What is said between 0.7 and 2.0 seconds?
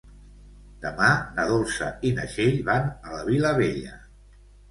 Demà na Dolça